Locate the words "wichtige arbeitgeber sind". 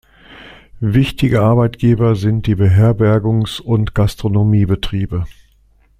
0.79-2.47